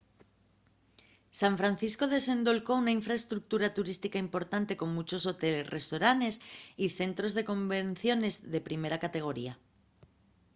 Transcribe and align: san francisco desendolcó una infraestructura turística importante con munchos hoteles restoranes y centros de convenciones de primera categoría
san 1.39 1.53
francisco 1.59 2.05
desendolcó 2.15 2.71
una 2.83 2.95
infraestructura 2.99 3.67
turística 3.77 4.23
importante 4.25 4.77
con 4.79 4.89
munchos 4.95 5.23
hoteles 5.29 5.71
restoranes 5.77 6.35
y 6.83 6.95
centros 6.99 7.31
de 7.37 7.47
convenciones 7.51 8.33
de 8.53 8.59
primera 8.67 8.97
categoría 9.05 9.53